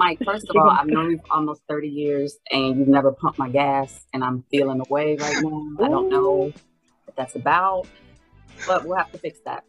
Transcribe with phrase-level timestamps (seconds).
[0.00, 3.38] Mike, first of all, I've known you for almost 30 years and you've never pumped
[3.38, 5.84] my gas and I'm feeling away right now.
[5.84, 6.50] I don't know
[7.04, 7.86] what that's about,
[8.66, 9.62] but we'll have to fix that.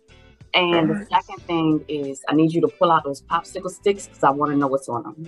[0.54, 4.24] And the second thing is I need you to pull out those popsicle sticks because
[4.24, 5.28] I want to know what's on them.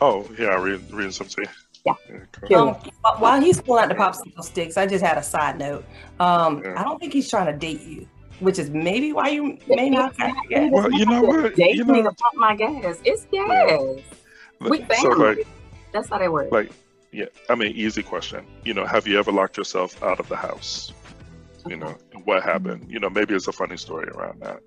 [0.00, 1.44] Oh, yeah, read, read some tea.
[1.86, 1.94] Yeah.
[2.56, 2.74] Um,
[3.18, 5.84] while he's pulling out the popsicle sticks, I just had a side note.
[6.18, 6.74] Um, Yeah.
[6.76, 8.08] I don't think he's trying to date you,
[8.40, 10.12] which is maybe why you may not.
[10.48, 10.70] Yeah.
[10.72, 11.54] Well, you know what?
[11.54, 12.98] Date You me know, to pump my gas.
[13.04, 14.00] It's gas.
[14.70, 15.46] We so like,
[15.92, 16.50] That's how they work.
[16.52, 16.70] like,
[17.12, 17.26] yeah.
[17.48, 18.46] I mean, easy question.
[18.64, 20.92] You know, have you ever locked yourself out of the house?
[21.66, 22.90] You know, what happened?
[22.90, 24.60] You know, maybe it's a funny story around that.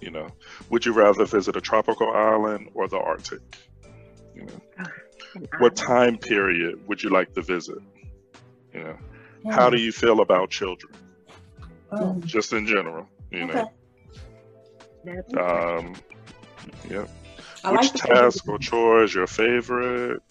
[0.00, 0.28] You know,
[0.68, 3.40] would you rather visit a tropical island or the Arctic?
[4.34, 4.86] You know,
[5.58, 7.78] what time period would you like to visit?
[8.74, 8.96] You know,
[9.50, 10.92] how do you feel about children,
[11.90, 13.06] Oh, just in general?
[13.30, 13.72] You know,
[15.38, 15.94] um,
[16.90, 17.06] yeah.
[17.64, 20.22] I Which like the task or chore is your favorite?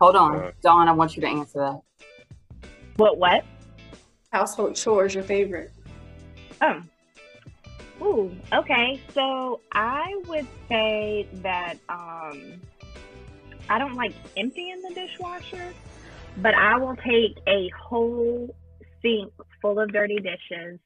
[0.00, 0.88] Hold on, Uh, Dawn.
[0.88, 2.68] I want you to answer that.
[2.96, 3.18] What?
[3.18, 3.44] What?
[4.32, 5.70] Household chores your favorite?
[6.60, 6.82] Oh.
[8.00, 9.00] Ooh, okay.
[9.14, 12.60] So I would say that um
[13.68, 15.72] I don't like emptying the dishwasher,
[16.38, 18.54] but I will take a whole
[19.00, 20.80] sink full of dirty dishes,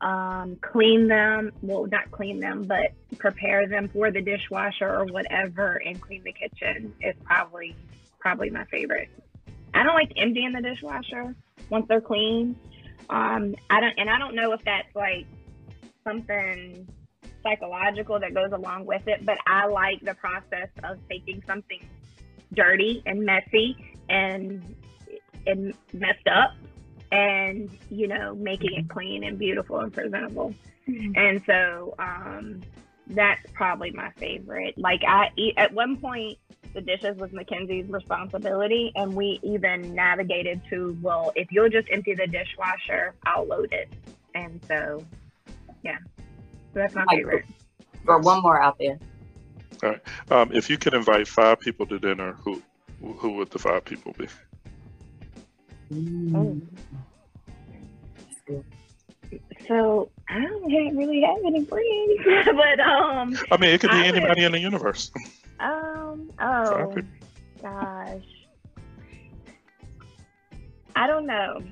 [0.00, 5.82] um, clean them, well not clean them, but prepare them for the dishwasher or whatever
[5.84, 7.74] and clean the kitchen is probably
[8.18, 9.08] probably my favorite.
[9.74, 11.34] I don't like emptying the dishwasher
[11.70, 12.56] once they're clean.
[13.10, 15.26] Um, I don't, and I don't know if that's like
[16.04, 16.86] something
[17.42, 21.80] psychological that goes along with it, but I like the process of taking something
[22.54, 23.76] dirty and messy
[24.08, 24.74] and
[25.46, 26.54] and messed up,
[27.12, 30.54] and you know, making it clean and beautiful and presentable.
[30.86, 32.62] And so, um,
[33.08, 34.76] that's probably my favorite.
[34.78, 36.38] Like I, e- at one point,
[36.74, 42.14] the dishes was Mackenzie's responsibility, and we even navigated to, well, if you'll just empty
[42.14, 43.88] the dishwasher, I'll load it.
[44.34, 45.04] And so,
[45.82, 46.24] yeah, so
[46.74, 47.44] that's my Like- favorite.
[48.06, 48.98] Or one more out there.
[50.30, 52.62] Um, if you could invite five people to dinner, who
[53.00, 54.26] who would the five people be?
[55.90, 56.60] Oh.
[59.66, 63.96] So I don't have, really have any friends, but um, I mean, it could be
[63.96, 65.10] I would- anybody in the universe.
[65.60, 66.94] um, oh
[67.62, 68.22] gosh,
[70.96, 71.62] I don't know.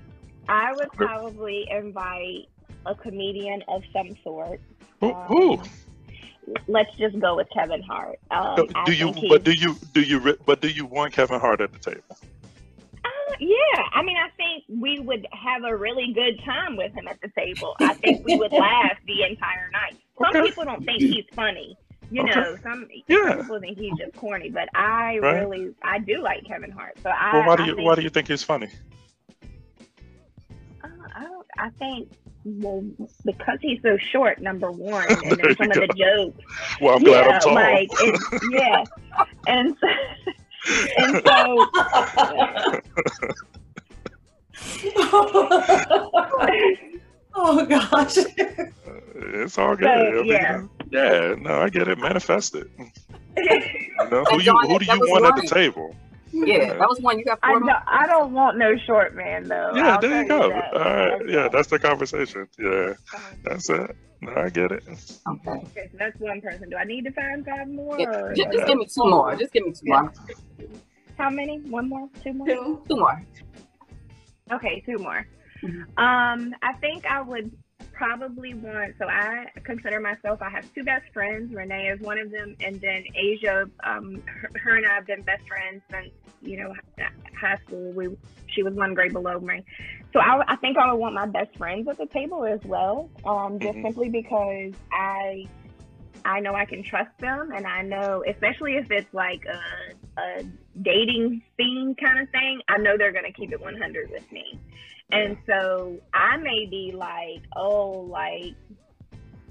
[0.49, 2.49] I would probably invite
[2.85, 4.61] a comedian of some sort.
[5.01, 5.13] Who?
[5.13, 5.61] Um, who?
[6.69, 8.19] Let's just go with Kevin Hart.
[8.31, 9.13] Um, do do you?
[9.29, 9.77] But do you?
[9.93, 10.37] Do you?
[10.47, 12.17] But do you want Kevin Hart at the table?
[13.39, 17.21] Yeah, I mean, I think we would have a really good time with him at
[17.21, 17.75] the table.
[17.81, 19.97] I think we would laugh the entire night.
[20.19, 20.47] Some Okay.
[20.49, 21.77] people don't think he's funny.
[22.11, 22.35] You Okay.
[22.35, 23.29] know, some, Yeah.
[23.29, 25.41] some people think he's just corny, but I Right.
[25.41, 26.97] really, I do like Kevin Hart.
[27.03, 27.77] So I, Well, why do you?
[27.85, 28.69] Why do you think he's funny?
[30.85, 32.09] Uh, I, don't, I think,
[32.45, 32.85] well,
[33.25, 36.45] because he's so short, number one, and then some you of the jokes.
[36.81, 37.55] Well, I'm glad I'm tall.
[37.55, 38.21] like, it,
[38.53, 38.85] yeah,
[39.47, 39.89] and so,
[40.99, 41.67] and so.
[47.35, 48.17] oh gosh.
[49.15, 49.85] it's all good.
[49.85, 50.63] So, I mean, yeah.
[50.91, 51.35] yeah.
[51.39, 51.99] No, I get it.
[51.99, 52.71] Manifest it.
[53.39, 54.53] You know, who you?
[54.63, 55.95] Who do you want at the table?
[56.33, 59.45] Yeah, that was one you got I four don't, I don't want no short man
[59.49, 59.73] though.
[59.75, 60.49] Yeah, I'll there you tell go.
[60.51, 60.75] that.
[60.75, 61.11] All right.
[61.19, 62.49] That's- Yeah, that's the conversation.
[62.59, 62.95] Yeah,
[63.45, 63.97] that's it.
[64.23, 64.83] No, I get it.
[64.89, 65.51] Okay.
[65.51, 66.69] okay, so that's one person.
[66.71, 67.99] Do I need to find five more?
[68.01, 69.37] Yeah, or- just, just give me two more.
[69.37, 70.13] Just give me two more.
[71.19, 71.61] How many?
[71.61, 72.09] One more?
[72.25, 72.47] Two more?
[72.47, 72.83] Two.
[72.89, 73.23] Two more.
[74.53, 75.27] Okay, two more.
[75.63, 75.83] Mhm.
[75.99, 77.51] Um, I think I would
[77.97, 78.95] probably want.
[78.99, 80.41] So I consider myself.
[80.43, 81.53] I have two best friends.
[81.55, 83.69] Renee is one of them, and then Asia.
[83.85, 86.09] Um, her, her and I have been best friends since
[86.43, 86.75] you know
[87.41, 87.93] high school.
[87.93, 88.17] We
[88.49, 89.63] she was one grade below me.
[90.13, 93.11] So I, I think I would want my best friends at the table as well.
[93.25, 93.83] Um, just Mhm.
[93.83, 95.47] simply because I.
[96.25, 100.43] I know I can trust them, and I know, especially if it's like a, a
[100.83, 104.59] dating scene kind of thing, I know they're going to keep it 100 with me.
[105.11, 108.55] And so I may be like, oh, like,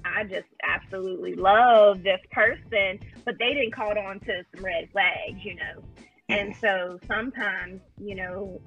[0.04, 5.42] I just absolutely love this person, but they didn't caught on to some red flags,
[5.44, 5.82] you know.
[6.28, 8.60] And so sometimes, you know,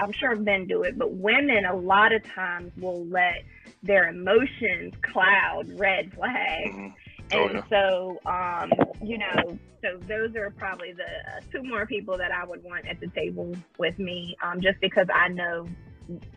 [0.00, 3.44] I'm sure men do it, but women a lot of times will let
[3.82, 6.74] their emotions cloud red flags.
[6.74, 6.94] Mhm.
[7.32, 7.62] Oh, And yeah.
[7.68, 8.72] so, um,
[9.02, 12.88] you know, so those are probably the uh, two more people that I would want
[12.88, 15.68] at the table with me, um, just because I know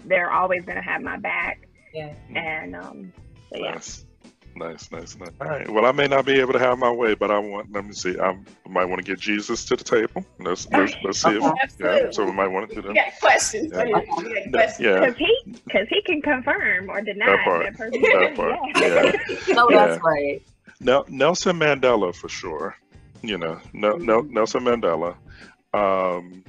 [0.05, 1.67] they're always going to have my back.
[1.93, 2.13] Yeah.
[2.35, 3.13] And um,
[3.51, 4.05] so yeah, Nice.
[4.53, 5.29] Nice, nice, nice.
[5.39, 5.69] All right.
[5.69, 7.71] Well, I may not be able to have my way, but I want.
[7.71, 8.19] Let me see.
[8.19, 10.25] I'm, might want to get Jesus to the table.
[10.39, 11.29] Let's let's, let's see.
[11.37, 11.41] If,
[11.81, 12.03] Okay.
[12.05, 12.11] yeah.
[12.11, 12.93] So we might want to do that.
[12.93, 13.71] got questions.
[13.73, 13.83] Yeah.
[13.85, 14.07] You got
[14.51, 14.79] questions.
[14.79, 14.99] Yeah.
[14.99, 17.63] Because he, because he can confirm or deny That part.
[17.63, 18.01] that person.
[18.01, 18.59] That part.
[18.75, 19.11] Yeah.
[19.47, 19.53] Yeah.
[19.55, 19.87] No, Yeah.
[19.87, 20.41] that's right.
[20.81, 22.75] Nel- Nelson Mandela for sure.
[23.21, 25.15] You know, Nel- Nel- Nelson Mandela.
[25.73, 26.43] Um,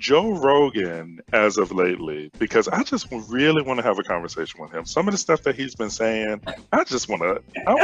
[0.00, 4.72] Joe Rogan, as of lately, because I just really want to have a conversation with
[4.72, 4.86] him.
[4.86, 6.42] Some of the stuff that he's been saying,
[6.72, 7.78] I just want to, I,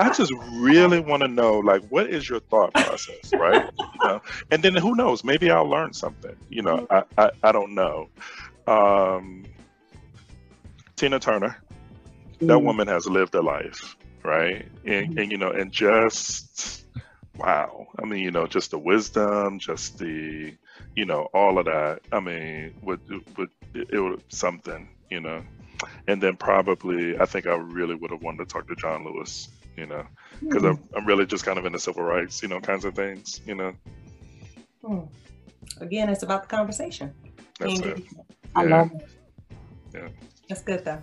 [0.00, 3.64] I just really want to know, like, what is your thought process, right?
[3.94, 4.20] You know?
[4.52, 5.24] And then who knows?
[5.24, 6.36] Maybe I'll learn something.
[6.50, 8.08] You know, I, I, I don't know.
[8.68, 9.48] Um,
[10.96, 11.58] Tina Turner,
[12.48, 12.64] that Mm.
[12.64, 14.68] woman has lived a life, right?
[14.86, 16.86] And, and you know, and just
[17.36, 17.86] wow.
[17.98, 20.54] I mean, you know, just the wisdom, just the,
[20.94, 22.00] you know, all of that.
[22.12, 23.00] I mean, would
[23.36, 25.42] would it, would something, you know.
[26.06, 29.48] And then probably, I think I really would have wanted to talk to John Lewis,
[29.76, 30.06] you know,
[30.40, 33.40] because I'm I'm really just kind of into civil rights, you know, kinds of things,
[33.46, 33.72] you know.
[34.84, 35.00] Hmm.
[35.80, 37.12] Again, it's about the conversation.
[37.58, 37.86] That's it.
[37.86, 38.26] engagement.
[38.54, 38.76] I Yeah.
[38.82, 38.92] love
[39.94, 40.12] it.
[40.48, 41.02] That's good though.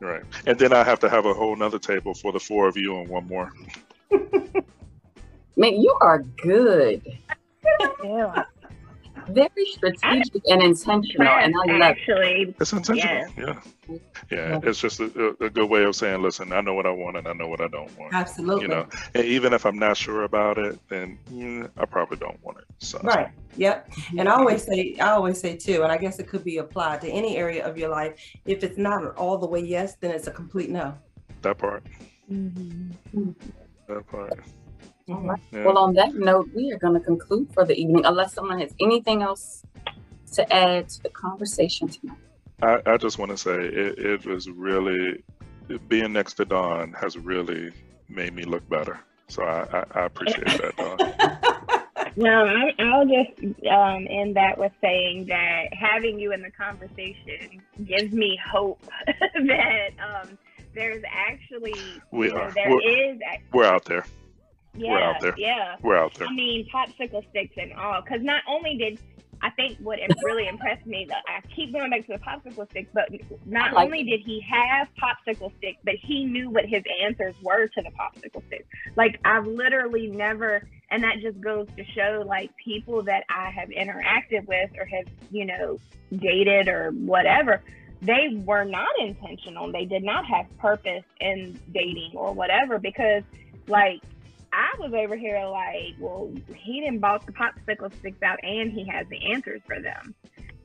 [0.00, 0.22] Right.
[0.46, 2.98] And then I have to have a whole nother table for the four of you
[2.98, 3.52] and one more.
[5.56, 7.02] Man, you are good.
[8.02, 8.44] Yeah.
[9.28, 11.82] Very strategic and intentional, and I love it.
[11.82, 13.26] Actually, It's intentional.
[13.38, 13.60] Yeah.
[14.30, 14.60] Yeah.
[14.62, 17.28] It's just a, a good way of saying, listen, I know what I want and
[17.28, 18.14] I know what I don't want.
[18.14, 18.62] Absolutely.
[18.62, 22.42] You know, and even if I'm not sure about it, then mm, I probably don't
[22.42, 22.64] want it.
[22.78, 23.28] So, Right.
[23.56, 23.92] Yep.
[24.18, 27.00] And I always say, I always say too, and I guess it could be applied
[27.02, 28.18] to any area of your life.
[28.44, 30.94] If it's not all the way yes, then it's a complete no.
[31.42, 31.84] that part,
[32.30, 33.30] mm-hmm.
[33.86, 34.40] that part.
[35.06, 35.36] Yeah.
[35.64, 38.72] Well, on that note, we are going to conclude for the evening, unless someone has
[38.80, 39.62] anything else
[40.32, 42.16] to add to the conversation tonight.
[42.62, 45.22] I, I just want to say it, it was really
[45.88, 47.72] being next to Dawn has really
[48.08, 49.00] made me look better.
[49.28, 51.78] So I, I, I appreciate that, Dawn.
[52.14, 53.40] No, I, I'll just
[53.70, 59.90] um, end that with saying that having you in the conversation gives me hope that
[59.98, 60.36] um,
[60.74, 61.72] there's actually,
[62.10, 64.04] We you know, there We're- is, ac- We're out there.
[64.74, 65.34] Yeah, we're out there.
[65.36, 65.76] yeah.
[65.82, 66.28] We're out there.
[66.28, 68.02] I mean, popsicle sticks and all.
[68.02, 68.98] Because not only did
[69.42, 72.88] I think what really impressed me, that I keep going back to the popsicle sticks,
[72.94, 73.10] but
[73.44, 74.04] not like only it.
[74.04, 78.46] did he have popsicle sticks, but he knew what his answers were to the popsicle
[78.46, 78.64] sticks.
[78.96, 83.70] Like I've literally never, and that just goes to show, like people that I have
[83.70, 85.80] interacted with or have, you know,
[86.16, 87.62] dated or whatever.
[88.00, 89.72] They were not intentional.
[89.72, 93.22] They did not have purpose in dating or whatever because,
[93.68, 94.02] like,
[94.52, 98.84] I was over here like, well, he didn't bought the popsicle sticks out and he
[98.86, 100.14] has the answers for them.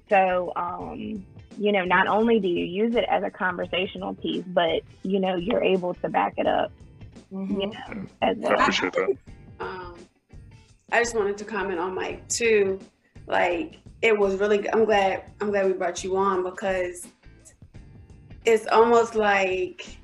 [0.10, 1.26] So, um,
[1.58, 5.36] you know, not only do you use it as a conversational piece, but you know,
[5.36, 6.72] you're able to back it up,
[7.32, 7.62] Mhm.
[7.62, 9.18] you know, as I appreciate that.
[9.60, 9.96] Um,
[10.92, 12.80] I just wanted to comment on Mike too.
[13.26, 14.70] Like it was really.
[14.70, 15.24] I'm glad.
[15.42, 17.08] I'm glad we brought you on because
[18.46, 19.98] it's almost like,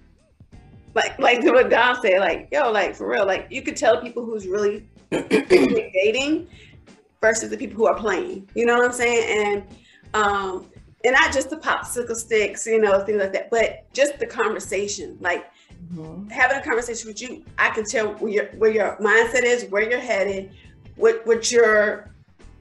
[0.96, 2.20] like, like what Dawn said.
[2.20, 3.26] Like, yo, like for real.
[3.26, 4.88] Like you could tell people who's really
[5.50, 6.48] dating
[7.22, 8.50] versus the people who are playing.
[8.56, 9.56] You know what I'm saying?
[9.56, 9.64] And
[10.14, 10.70] um,
[11.06, 15.18] and not just the popsicle sticks, you know, things like that, but just the conversation.
[15.22, 15.50] Like
[15.94, 16.32] Mhm.
[16.32, 19.90] having a conversation with you, I can tell where your where your mindset is, where
[19.90, 20.52] you're headed,
[20.96, 22.10] what what you're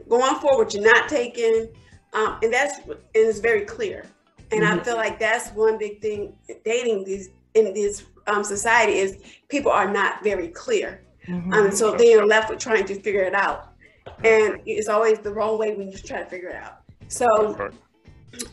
[0.09, 1.68] going for, what you're not taking,
[2.14, 4.04] um, and that's and it's very clear.
[4.50, 4.85] And I Mhm.
[4.85, 9.91] feel like that's one big thing dating these in this um, society is people are
[9.91, 11.52] not very clear, Mhm.
[11.52, 13.69] um, so then you're left with trying to figure it out,
[14.25, 16.79] and it's always the wrong way when you try to figure it out.
[17.09, 17.71] So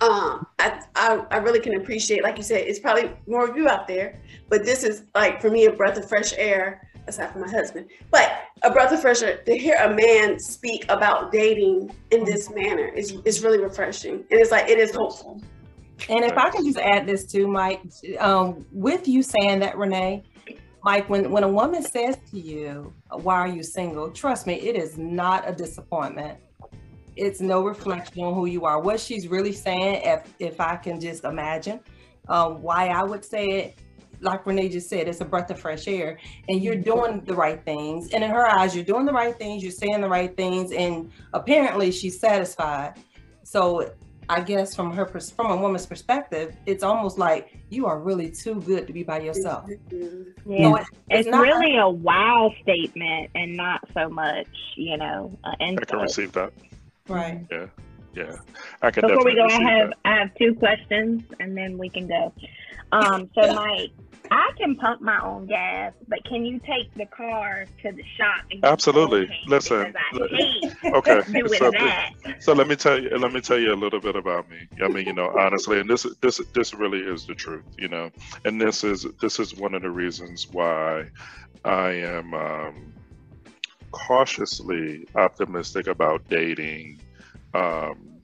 [0.02, 3.70] um I, I i really can appreciate like you said it's probably more of you
[3.70, 7.42] out there but this is like for me a breath of fresh air aside from
[7.42, 11.96] my husband but a breath of fresh air to hear a man speak about dating
[12.12, 14.16] in this manner is is really refreshing.
[14.16, 15.42] And it's like it is hopeful
[16.08, 17.82] And if I can just add this too, Mike,
[18.20, 20.24] um, with you saying that, Renee,
[20.84, 24.10] Mike, when, when a woman says to you, why are you single?
[24.12, 26.40] Trust me, it is not a disappointment.
[27.16, 28.80] It's no reflection on who you are.
[28.80, 31.82] What she's really saying, if, if I can just imagine
[32.30, 33.80] um, why I would say it,
[34.22, 37.64] like Renee just said, it's a breath of fresh air and you're doing the right
[37.64, 38.10] things.
[38.14, 41.12] And in her eyes, you're doing the right things, you're saying the right things, and
[41.34, 42.96] apparently she's satisfied.
[43.44, 43.94] So
[44.30, 48.30] I guess from her pers- from a woman's perspective, it's almost like you are really
[48.30, 49.66] too good to be by yourself.
[49.68, 50.26] Mhm.
[50.46, 50.58] Yeah.
[50.70, 55.56] So it- It's, not- really a wow statement and not so much, you know, uh,
[55.60, 56.54] I can receive that.
[57.08, 57.42] right.
[57.52, 57.66] Yeah.
[58.14, 58.36] Yeah.
[58.84, 59.98] I can Before we go, I have that.
[60.06, 62.32] I have two questions and then we can go.
[62.92, 63.92] Um, so Mike,
[64.32, 68.46] I can pump my own gas, but can you take the car to the shop?
[68.52, 69.28] And Absolutely.
[69.48, 71.22] Listen, Because I hate Okay,
[71.58, 71.72] so,
[72.40, 74.68] so let me tell you let me tell you a little bit about me.
[74.84, 78.12] I mean, you know, honestly, and this this this really is the truth, you know,
[78.46, 81.06] and this is this is one of the reasons why
[81.66, 82.94] I am um,
[83.92, 87.02] cautiously optimistic about dating,
[87.54, 88.22] um,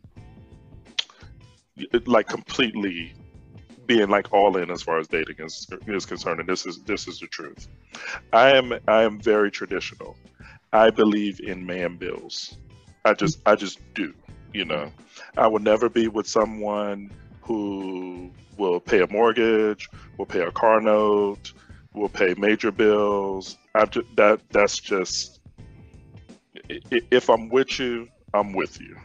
[2.05, 3.13] like completely
[3.85, 6.39] being like all in as far as dating is is concerned.
[6.39, 7.67] And this is this is the truth.
[8.33, 10.15] I am I am very traditional.
[10.73, 12.57] I believe in man bills.
[13.03, 14.13] I just I just do.
[14.53, 14.91] You know,
[15.37, 17.11] I will never be with someone
[17.41, 21.51] who will pay a mortgage, will pay a car note,
[21.93, 23.57] will pay major bills.
[23.73, 25.41] I just, that that's just
[26.69, 28.95] if I'm with you, I'm with you,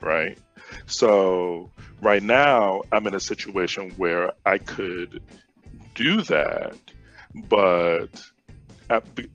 [0.00, 0.38] right?
[0.86, 5.22] So right now I'm in a situation where I could
[5.94, 6.76] do that,
[7.34, 8.08] but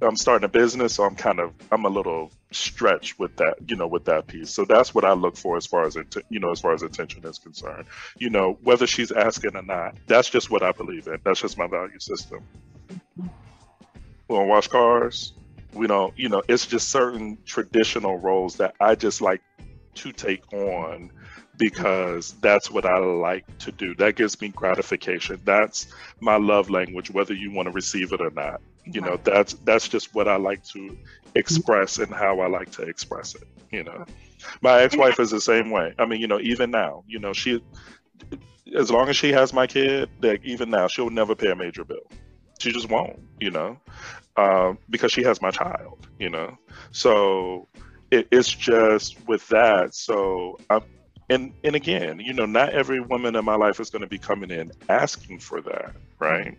[0.01, 3.75] I'm starting a business, so I'm kind of I'm a little stretched with that, you
[3.75, 4.49] know, with that piece.
[4.49, 5.97] So that's what I look for as far as
[6.29, 7.85] you know, as far as attention is concerned.
[8.17, 11.19] You know, whether she's asking or not, that's just what I believe in.
[11.23, 12.43] That's just my value system.
[14.27, 15.33] We don't wash cars.
[15.73, 19.41] We don't, you know, it's just certain traditional roles that I just like
[19.95, 21.11] to take on
[21.57, 23.95] because that's what I like to do.
[23.95, 25.39] That gives me gratification.
[25.45, 25.87] That's
[26.19, 28.61] my love language, whether you want to receive it or not.
[28.85, 30.97] You know, that's that's just what I like to
[31.33, 33.47] express and how I like to express it.
[33.71, 34.05] You know,
[34.61, 35.93] my ex-wife is the same way.
[35.97, 37.63] I mean, you know, even now, you know, she,
[38.77, 41.83] as long as she has my kid, like even now, she'll never pay a major
[41.83, 42.11] bill.
[42.59, 43.19] She just won't.
[43.39, 43.77] You know,
[44.37, 46.07] um, because she has my child.
[46.19, 46.57] You know,
[46.91, 47.67] so
[48.11, 49.95] it, it's just with that.
[49.95, 50.83] So I'm
[51.29, 54.19] and and again, you know, not every woman in my life is going to be
[54.19, 56.57] coming in asking for that, right?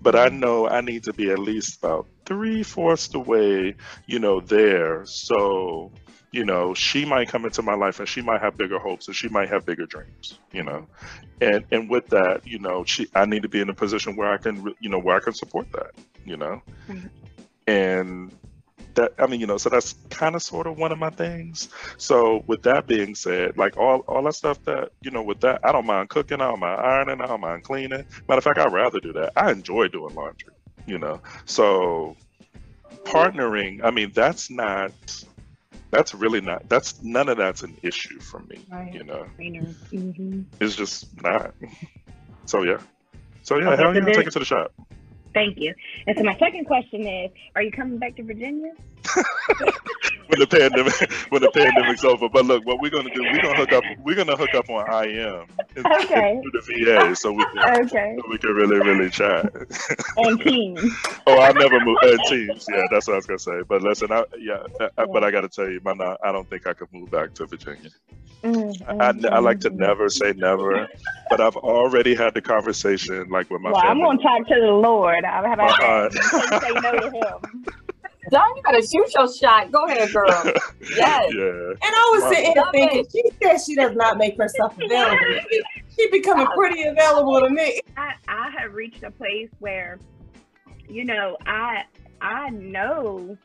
[0.00, 3.74] But I know I need to be at least about three fourths the way,
[4.06, 5.02] you know, there.
[5.06, 5.92] So,
[6.32, 9.16] you know, she might come into my life and she might have bigger hopes and
[9.16, 10.88] she might have bigger dreams, you know,
[11.40, 14.32] and and with that, you know, she I need to be in a position where
[14.32, 15.90] I can, you know, where I can support that,
[16.24, 17.10] you know, Mhm.
[17.66, 18.32] and
[18.94, 21.68] that I mean, you know, so that's kind of sort of one of my things.
[21.98, 25.60] So with that being said, like all all that stuff that you know, with that,
[25.64, 28.04] I don't mind cooking, I don't mind ironing, I don't mind cleaning.
[28.28, 29.32] Matter of fact, I'd rather do that.
[29.36, 30.52] I enjoy doing laundry,
[30.86, 31.20] you know.
[31.44, 32.16] So
[33.04, 34.92] partnering, I mean, that's not.
[35.90, 36.68] That's really not.
[36.68, 38.58] That's none of that's an issue for me.
[38.68, 38.92] Right.
[38.92, 41.54] You know, hmm it's just not.
[42.46, 42.78] So yeah.
[43.42, 44.72] So yeah, Okay, hell so yeah, then- take it to the shop.
[45.34, 45.74] Thank you.
[46.06, 48.72] And so my second question is, are you coming back to Virginia?
[50.28, 50.94] when the pandemic
[51.30, 52.28] when the pandemic's over.
[52.28, 55.04] But look, what we're gonna do, we're gonna hook up we're gonna hook up on
[55.08, 56.30] IM and, Okay.
[56.32, 58.16] and through the VA so we can Okay.
[58.18, 59.46] so we can really, really chat.
[60.16, 60.82] And Teams.
[61.26, 62.66] oh, I never move uh, teams.
[62.70, 63.62] Yeah, that's what I was gonna say.
[63.68, 66.48] But listen, I, yeah, I, I- but I gotta tell you, man, I, I don't
[66.48, 67.90] think I could move back to Virginia.
[68.44, 70.86] I, I like to never say never,
[71.30, 74.54] but I've already had the conversation like with my Well, I'm going to talk to
[74.60, 75.24] the Lord.
[75.24, 76.08] I have Uh-huh.
[76.10, 77.64] to say no to him.
[78.30, 79.70] Dawn, you gotta shoot your shot.
[79.70, 80.28] Go ahead, girl.
[80.96, 81.32] Yes.
[81.34, 85.18] Yeah, And I was sitting here thinking, she says she does not make herself available.
[85.96, 87.80] She becoming pretty available to me.
[87.96, 89.98] I, I have reached a place where,
[90.88, 91.84] you know, I
[92.20, 93.36] I know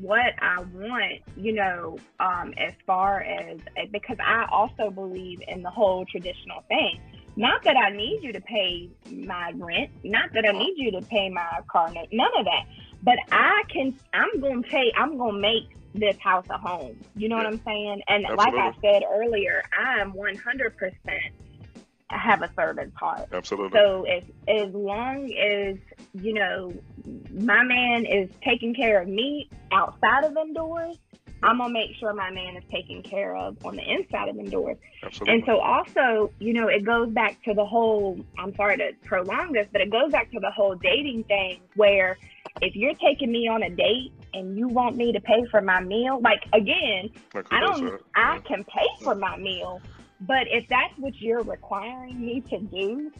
[0.00, 3.58] what I want, you know, um, as far as
[3.90, 7.00] because I also believe in the whole traditional thing.
[7.34, 11.00] Not that I need you to pay my rent, not that I need you to
[11.00, 12.64] pay my car note, none of that.
[13.02, 16.96] But I can, I'm gonna pay, I'm gonna make this house a home.
[17.16, 18.02] You know what I'm saying?
[18.08, 21.02] And like I said earlier, I am 100%
[22.12, 23.28] have a servant's heart.
[23.32, 23.78] absolutely.
[23.78, 25.76] So as as long as
[26.12, 26.74] you know
[27.32, 30.96] my man is taking care of me outside of them doors,
[31.42, 34.48] I'm gonna make sure my man is taken care of on the inside of them
[34.50, 34.76] doors.
[35.04, 35.34] absolutely.
[35.34, 39.52] And so also, you know, it goes back to the whole I'm sorry to prolong
[39.52, 42.16] this, but it goes back to the whole dating thing where
[42.60, 45.80] if you're taking me on a date and you want me to pay for my
[45.80, 48.00] meal, like again, Like I don't.
[48.14, 49.80] I can pay for my meal,
[50.20, 53.10] but if that's what you're requiring me to do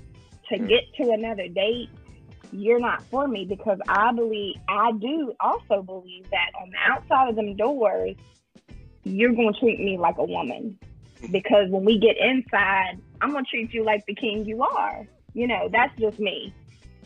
[0.49, 0.67] to Yeah.
[0.67, 1.89] get to another date,
[2.53, 7.31] you're not for me because I believe I do also believe that on the outside
[7.31, 8.17] of them doors,
[9.05, 10.79] you're gonna treat me like a woman.
[11.31, 15.07] Because when we get inside, I'm gonna treat you like the king you are.
[15.35, 16.55] You know, that's just me.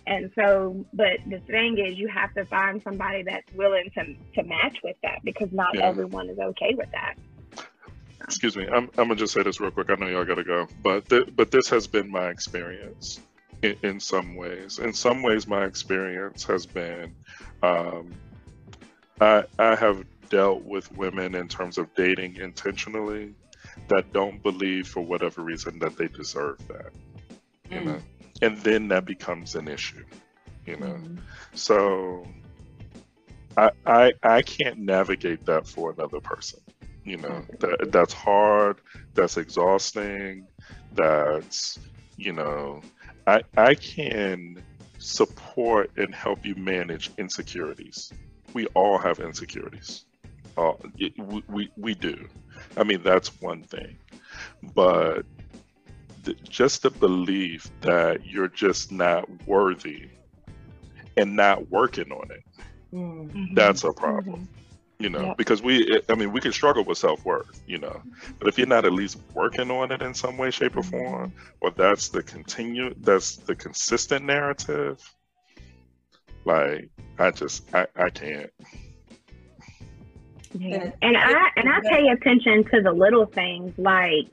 [0.06, 4.48] And so, but the thing is, you have to find somebody that's willing to to
[4.48, 5.88] match with that because not Yeah.
[5.88, 7.14] everyone is okay with that.
[8.22, 10.66] excuse me I'm, I'm gonna just say this real quick i know y'all gotta go
[10.82, 13.20] but th- but this has been my experience
[13.66, 14.78] in, in some ways.
[14.78, 17.14] In some ways, my experience has been
[17.62, 18.12] um,
[19.20, 23.35] I, I have dealt with women in terms of dating intentionally
[23.88, 26.92] that don't believe for whatever reason that they deserve that
[27.70, 27.99] you know?
[28.42, 30.04] And then that becomes an issue
[30.66, 30.96] you know?
[30.99, 31.18] Mhm.
[31.54, 32.26] so
[33.56, 36.61] I, I i can't navigate that for another person
[37.04, 37.44] you know?
[37.61, 38.80] That that's hard
[39.14, 40.46] that's exhausting
[40.92, 41.78] that's
[42.16, 42.82] you know
[43.26, 44.62] i i can
[44.99, 48.12] support and help you manage insecurities.
[48.54, 50.04] We all have insecurities.
[50.56, 52.26] Uh, it, we, we, we do.
[52.76, 53.99] I mean that's one thing.
[54.75, 55.26] But
[56.25, 60.09] th- just the belief that you're just not worthy
[61.16, 62.42] and not working on it
[62.95, 63.30] Mm.
[63.33, 63.54] Mhm.
[63.54, 64.49] that's a problem
[64.98, 65.36] you know Yep.
[65.36, 68.00] because we i mean we can struggle with self-worth you know
[68.38, 70.90] but if you're not at least working on it in some way shape or mm-hmm.
[70.98, 74.98] form or that's the continue that's the consistent narrative
[76.44, 76.88] like
[77.18, 78.50] i just i, I can't
[80.58, 80.76] Yeah.
[80.76, 84.28] And- And I and I pay attention to the little things like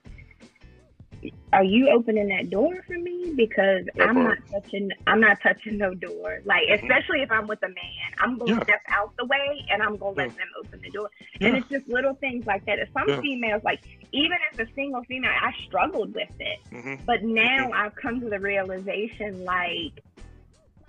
[1.51, 3.33] are you opening that door for me?
[3.35, 6.39] Because I'm not touching I'm not touching no door.
[6.45, 6.81] Like Mhm.
[6.81, 8.09] especially if I'm with a man.
[8.19, 8.63] I'm gonna Yeah.
[8.63, 11.09] step out the way and I'm gonna let them open the door.
[11.41, 12.79] And it's just little things like that.
[12.79, 13.21] If some Yeah.
[13.21, 16.59] females like even as a single female, I struggled with it.
[16.71, 20.01] hmm But now I've come to the realization like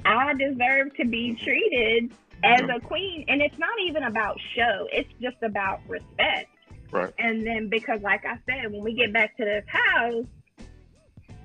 [0.05, 2.13] I deserve to be treated
[2.43, 2.77] as Yeah.
[2.77, 3.25] a queen.
[3.29, 6.51] And it's not even about show, it's just about respect.
[6.95, 7.13] Right.
[7.19, 10.25] And then because like I said, when we get back to this house,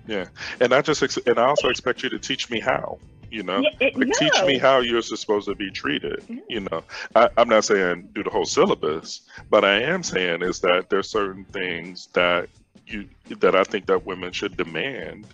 [0.07, 0.25] Yeah,
[0.61, 2.97] and i just ex- and i also expect you to teach me how
[3.31, 4.13] you know yeah, it, like no.
[4.17, 6.35] teach me how you're supposed to be treated Yeah.
[6.49, 6.83] you know
[7.15, 11.09] I, i'm not saying do the whole syllabus but i am saying is that there's
[11.11, 12.49] certain things that
[12.87, 13.07] you
[13.39, 15.25] that i think that women should demand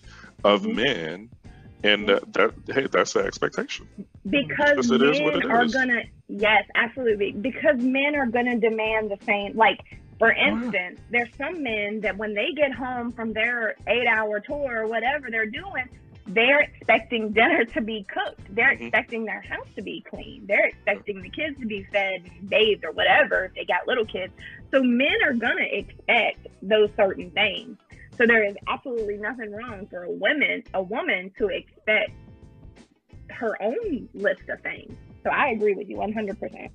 [0.43, 0.75] of Mhm.
[0.75, 1.29] men
[1.83, 3.87] and that, that hey that's the expectation
[4.29, 5.73] because Because it is what men it are is.
[5.73, 9.79] gonna yes absolutely because men are gonna demand the same like
[10.19, 14.83] for instance there's some men that when they get home from their eight hour tour
[14.83, 15.87] or whatever they're doing
[16.27, 18.81] they're expecting dinner to be cooked they're Mhm.
[18.81, 22.83] expecting their house to be clean they're expecting the kids to be fed and bathed
[22.83, 24.33] or whatever if they got little kids
[24.71, 27.77] so men are gonna expect those certain things
[28.17, 32.11] so there is absolutely nothing wrong for a woman a woman to expect
[33.29, 34.93] her own list of things.
[35.23, 36.71] So I agree with you 100%.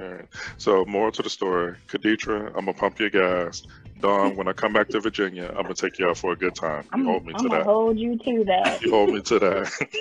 [0.00, 0.26] All right.
[0.56, 3.62] So, moral to the story, Kaditra, I'm gonna pump your gas.
[4.00, 6.54] Dawn, when I come back to Virginia, I'm gonna take you out for a good
[6.54, 6.84] time.
[6.94, 7.64] You I'm, hold me I'm to gonna that.
[7.64, 8.82] hold you to that.
[8.82, 9.88] You hold me to that.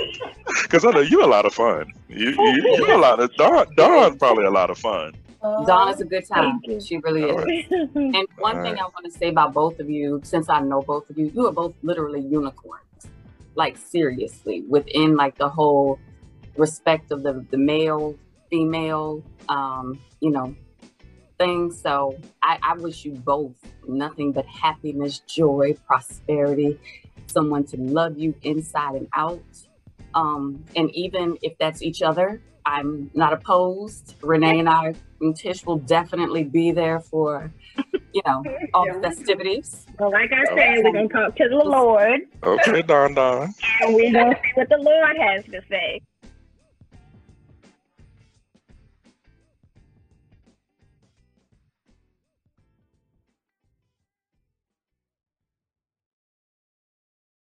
[0.63, 1.85] Because I know you're a lot of fun.
[2.07, 3.67] You you, you a lot of Dawn.
[3.75, 5.13] Dawn probably a lot of fun.
[5.41, 6.59] Uh, Dawn is a good time.
[6.85, 7.35] She really is.
[7.35, 7.65] right.
[7.95, 11.09] And one thing I want to say about both of you, since I know both
[11.09, 12.83] of you, you are both literally unicorns.
[13.55, 15.99] Like seriously, within like the whole
[16.57, 18.15] respect of the the male,
[18.49, 20.55] female, um, you know,
[21.37, 21.71] thing.
[21.71, 23.53] So I, I wish you both
[23.87, 26.79] nothing but happiness, joy, prosperity,
[27.27, 29.41] someone to love you inside and out.
[30.13, 34.15] Um, and even if that's each other, I'm not opposed.
[34.21, 37.51] Renee and I and Tish will definitely be there for,
[38.13, 39.85] you know, all the festivities.
[39.99, 43.53] well, like I said, we're gonna talk to the Lord Okay, Dawn Dawn.
[43.81, 46.01] and we're gonna see what the Lord has to say.